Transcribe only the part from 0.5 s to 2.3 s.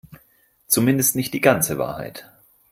Zumindest nicht die ganze Wahrheit.